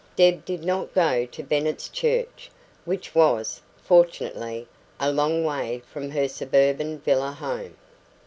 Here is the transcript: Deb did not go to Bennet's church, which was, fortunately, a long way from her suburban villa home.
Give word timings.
Deb 0.15 0.43
did 0.45 0.63
not 0.63 0.91
go 0.95 1.27
to 1.27 1.43
Bennet's 1.43 1.87
church, 1.87 2.49
which 2.85 3.13
was, 3.13 3.61
fortunately, 3.83 4.67
a 4.99 5.11
long 5.11 5.43
way 5.43 5.83
from 5.93 6.09
her 6.09 6.27
suburban 6.27 6.97
villa 6.97 7.29
home. 7.31 7.77